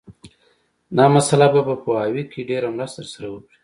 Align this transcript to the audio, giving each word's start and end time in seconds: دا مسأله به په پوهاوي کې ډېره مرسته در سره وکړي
دا 0.97 1.05
مسأله 1.15 1.47
به 1.53 1.61
په 1.69 1.75
پوهاوي 1.83 2.23
کې 2.31 2.47
ډېره 2.49 2.69
مرسته 2.77 2.99
در 3.03 3.09
سره 3.13 3.27
وکړي 3.29 3.57